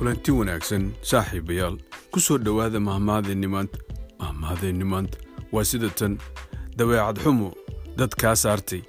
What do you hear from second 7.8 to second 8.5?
dad kaa